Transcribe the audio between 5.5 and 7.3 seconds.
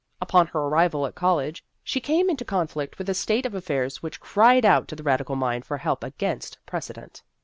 for help against precedent.